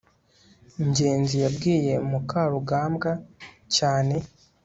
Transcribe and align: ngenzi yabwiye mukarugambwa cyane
ngenzi 0.87 1.35
yabwiye 1.43 1.93
mukarugambwa 2.09 3.11
cyane 3.75 4.15